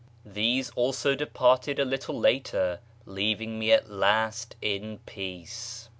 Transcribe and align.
These 0.25 0.71
also 0.71 1.13
departed 1.13 1.77
a 1.77 1.85
little 1.85 2.17
later, 2.19 2.79
leaving 3.05 3.59
me 3.59 3.71
at 3.71 3.87
last 3.91 4.55
in 4.59 4.97
peace. 5.05 5.89